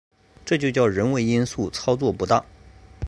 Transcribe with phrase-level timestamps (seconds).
[0.43, 2.43] 这就叫人为因素操作不当